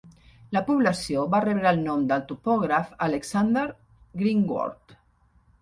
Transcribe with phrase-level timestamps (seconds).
[0.55, 3.67] La població va rebre el nom del topògraf Alexander
[4.23, 5.01] Greenword.